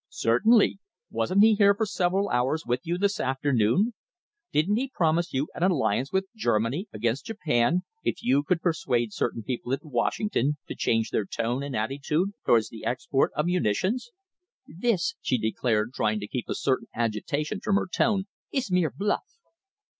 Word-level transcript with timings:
"Certainly! 0.09 0.79
Wasn't 1.11 1.43
he 1.43 1.53
here 1.53 1.75
for 1.75 1.85
several 1.85 2.27
hours 2.29 2.65
with 2.65 2.79
you 2.85 2.97
this 2.97 3.19
afternoon? 3.19 3.93
Didn't 4.51 4.77
he 4.77 4.89
promise 4.91 5.31
you 5.31 5.47
an 5.53 5.61
alliance 5.61 6.11
with 6.11 6.25
Germany 6.35 6.87
against 6.91 7.27
Japan, 7.27 7.81
if 8.03 8.23
you 8.23 8.41
could 8.41 8.63
persuade 8.63 9.13
certain 9.13 9.43
people 9.43 9.73
at 9.73 9.85
Washington 9.85 10.57
to 10.67 10.73
change 10.73 11.11
their 11.11 11.25
tone 11.25 11.61
and 11.61 11.75
attitude 11.75 12.31
towards 12.47 12.69
the 12.69 12.83
export 12.83 13.31
of 13.35 13.45
munitions?" 13.45 14.09
"This," 14.67 15.13
she 15.21 15.37
declared, 15.37 15.93
trying 15.93 16.19
to 16.21 16.27
keep 16.27 16.49
a 16.49 16.55
certain 16.55 16.87
agitation 16.95 17.59
from 17.61 17.75
her 17.75 17.85
tone, 17.87 18.23
"is 18.51 18.71
mere 18.71 18.89
bluff." 18.89 19.27